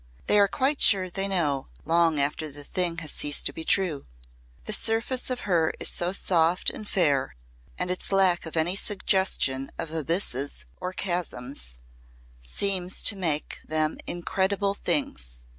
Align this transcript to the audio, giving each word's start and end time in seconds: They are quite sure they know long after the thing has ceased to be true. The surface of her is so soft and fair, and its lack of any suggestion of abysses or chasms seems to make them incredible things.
They 0.25 0.39
are 0.39 0.47
quite 0.47 0.81
sure 0.81 1.11
they 1.11 1.27
know 1.27 1.67
long 1.85 2.19
after 2.19 2.49
the 2.49 2.63
thing 2.63 2.97
has 3.05 3.11
ceased 3.11 3.45
to 3.45 3.53
be 3.53 3.63
true. 3.63 4.07
The 4.63 4.73
surface 4.73 5.29
of 5.29 5.41
her 5.41 5.75
is 5.79 5.89
so 5.89 6.11
soft 6.11 6.71
and 6.71 6.89
fair, 6.89 7.35
and 7.77 7.91
its 7.91 8.11
lack 8.11 8.47
of 8.47 8.57
any 8.57 8.75
suggestion 8.75 9.69
of 9.77 9.91
abysses 9.91 10.65
or 10.77 10.91
chasms 10.91 11.75
seems 12.41 13.03
to 13.03 13.15
make 13.15 13.61
them 13.63 13.99
incredible 14.07 14.73
things. 14.73 15.37